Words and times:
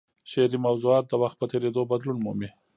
شعري 0.31 0.57
موضوعات 0.67 1.05
د 1.07 1.13
وخت 1.21 1.37
په 1.39 1.45
تېرېدو 1.51 1.81
بدلون 1.91 2.17
مومي. 2.25 2.49